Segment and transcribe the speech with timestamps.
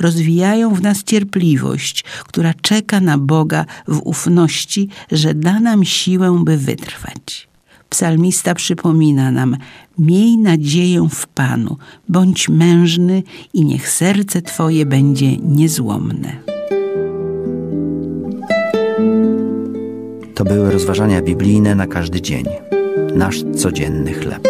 [0.00, 6.56] Rozwijają w nas cierpliwość, która czeka na Boga w ufności, że da nam siłę, by
[6.56, 7.48] wytrwać.
[7.90, 9.56] Psalmista przypomina nam:
[9.98, 11.76] Miej nadzieję w Panu,
[12.08, 13.22] bądź mężny
[13.54, 16.36] i niech serce Twoje będzie niezłomne.
[20.34, 22.44] To były rozważania biblijne na każdy dzień.
[23.14, 24.48] Nasz codzienny chleb.